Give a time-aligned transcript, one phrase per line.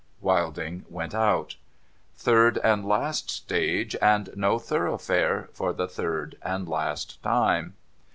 [0.19, 1.57] Wilding went out.
[2.15, 7.75] Third and last stage, and No Thoroughfare for the third and last time.